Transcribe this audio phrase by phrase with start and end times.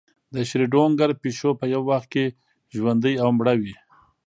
[0.33, 2.25] د شروډنګر پیشو په یو وخت کې
[2.75, 3.75] ژوندۍ او مړه وي.